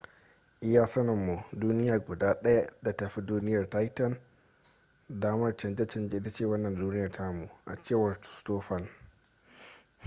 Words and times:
iya 0.67 0.83
sanin 0.93 1.15
mu 1.27 1.37
duniya 1.61 1.95
guda 2.07 2.41
daya 2.41 2.73
da 2.81 2.95
ta 2.95 3.09
fi 3.09 3.21
duniyar 3.21 3.69
titan 3.69 4.19
damar 5.09 5.57
canje 5.57 5.87
canje 5.87 6.17
ita 6.17 6.29
ce 6.29 6.45
wannan 6.45 6.75
duniya 6.75 7.11
tamu 7.11 7.49
a 7.65 7.75
cewar 7.83 8.17
stofan 8.21 8.89